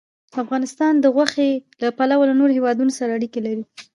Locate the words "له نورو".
2.29-2.55